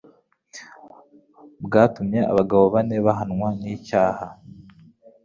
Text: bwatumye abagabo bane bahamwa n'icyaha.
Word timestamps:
bwatumye 1.65 2.19
abagabo 2.31 2.63
bane 2.73 2.97
bahamwa 3.05 3.47
n'icyaha. 3.61 4.25